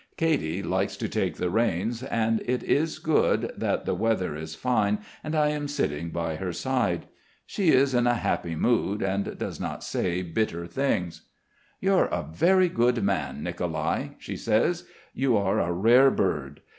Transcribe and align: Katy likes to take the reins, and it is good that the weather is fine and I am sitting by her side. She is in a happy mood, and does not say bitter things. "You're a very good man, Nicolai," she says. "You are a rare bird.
Katy 0.17 0.63
likes 0.63 0.97
to 0.97 1.07
take 1.07 1.35
the 1.35 1.51
reins, 1.51 2.01
and 2.01 2.41
it 2.47 2.63
is 2.63 2.97
good 2.97 3.53
that 3.55 3.85
the 3.85 3.93
weather 3.93 4.35
is 4.35 4.55
fine 4.55 4.97
and 5.23 5.35
I 5.35 5.49
am 5.49 5.67
sitting 5.67 6.09
by 6.09 6.37
her 6.37 6.51
side. 6.51 7.05
She 7.45 7.69
is 7.69 7.93
in 7.93 8.07
a 8.07 8.15
happy 8.15 8.55
mood, 8.55 9.03
and 9.03 9.37
does 9.37 9.59
not 9.59 9.83
say 9.83 10.23
bitter 10.23 10.65
things. 10.65 11.29
"You're 11.79 12.05
a 12.07 12.23
very 12.23 12.67
good 12.67 13.03
man, 13.03 13.43
Nicolai," 13.43 14.15
she 14.17 14.37
says. 14.37 14.85
"You 15.13 15.37
are 15.37 15.59
a 15.59 15.71
rare 15.71 16.09
bird. 16.09 16.61